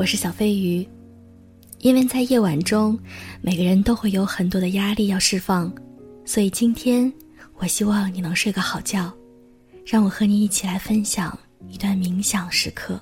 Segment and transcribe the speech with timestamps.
[0.00, 0.88] 我是小飞鱼。
[1.80, 2.98] 因为在夜晚中，
[3.42, 5.70] 每个人都会有很多的压力要释放，
[6.24, 7.12] 所以今天
[7.58, 9.12] 我希望你能睡个好觉，
[9.84, 12.98] 让我和你一起来分享一段冥想时刻。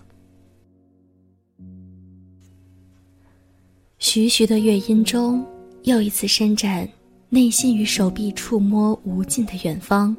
[4.01, 5.47] 徐徐的乐音中，
[5.85, 6.89] 又一次伸展
[7.29, 10.17] 内心与手臂，触摸无尽的远方。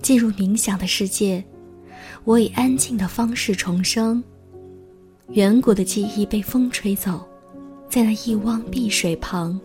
[0.00, 1.44] 进入冥想的世界，
[2.24, 4.24] 我以安静的方式重生。
[5.32, 7.20] 远古的记忆被风吹走。
[7.88, 9.58] 在那一汪碧水旁，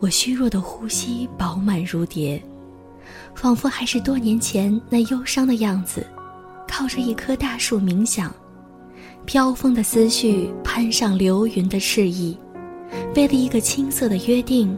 [0.00, 2.42] 我虚弱的呼吸饱满如蝶，
[3.34, 6.06] 仿佛还是多年前那忧伤的样子，
[6.66, 8.34] 靠着一棵大树冥想，
[9.26, 12.36] 飘风的思绪攀上流云的翅翼，
[13.14, 14.76] 为了一个青涩的约定，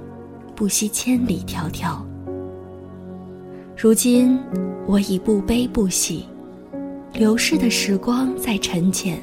[0.56, 1.98] 不惜千里迢迢。
[3.76, 4.38] 如今
[4.86, 6.24] 我已不悲不喜，
[7.12, 9.20] 流逝的时光在沉潜。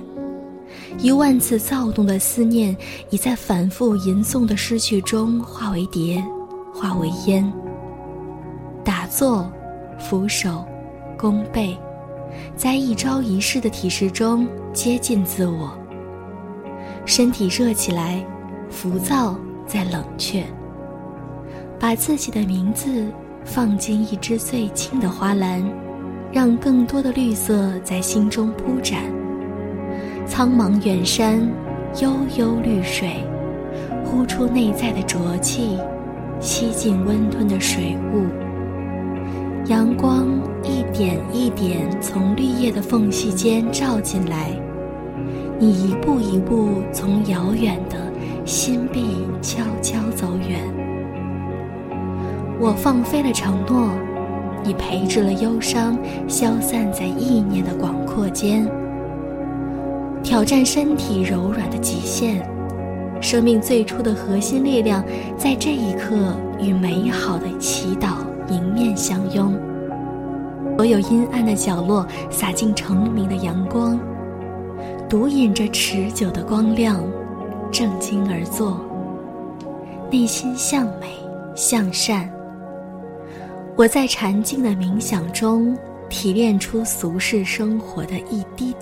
[0.99, 2.75] 一万次躁动的思念，
[3.09, 6.23] 已在反复吟诵的诗句中化为蝶，
[6.73, 7.51] 化为烟。
[8.83, 9.49] 打坐，
[9.99, 10.65] 俯首，
[11.17, 11.75] 弓背，
[12.55, 15.71] 在一招一式的体式中接近自我。
[17.05, 18.23] 身体热起来，
[18.69, 20.43] 浮躁在冷却。
[21.79, 23.11] 把自己的名字
[23.43, 25.63] 放进一只最轻的花篮，
[26.31, 29.01] 让更多的绿色在心中铺展。
[30.31, 31.41] 苍茫远山，
[32.01, 33.09] 悠悠绿水，
[34.05, 35.77] 呼出内在的浊气，
[36.39, 38.23] 吸进温吞的水雾。
[39.69, 40.29] 阳光
[40.63, 44.51] 一点一点从绿叶的缝隙间照进来，
[45.59, 47.97] 你一步一步从遥远的
[48.45, 50.61] 心壁悄悄走远。
[52.57, 53.89] 我放飞了承诺，
[54.63, 58.65] 你培植了忧伤，消散在意念的广阔间。
[60.31, 62.41] 挑战身体柔软的极限，
[63.21, 65.03] 生命最初的核心力量，
[65.37, 69.53] 在这一刻与美好的祈祷迎面相拥。
[70.77, 73.99] 所有阴暗的角落洒进澄明的阳光，
[75.09, 77.03] 独饮着持久的光亮，
[77.69, 78.79] 正襟而坐，
[80.09, 81.07] 内心向美
[81.57, 82.31] 向善。
[83.75, 85.77] 我在禅静的冥想中，
[86.07, 88.73] 提炼出俗世生活的一滴。